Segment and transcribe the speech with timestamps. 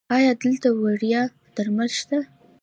[0.15, 1.21] ایا دلته وړیا
[1.55, 2.17] درمل شته؟